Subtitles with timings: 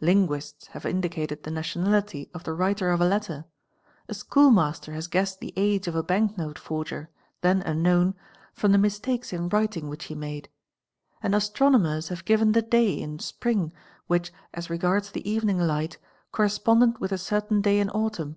[0.00, 3.46] linguists have indicated the nationality of the writer of a letter;
[3.82, 8.14] @ schoolmaster has guessed the age of a bank note forger, then unknown,
[8.62, 10.48] ym the mistakes in writing which he made;
[11.20, 13.72] and astronomers have ven the day in spring
[14.06, 15.98] which, as regards the evening light,
[16.30, 18.36] corresponded th a certain day in autumn.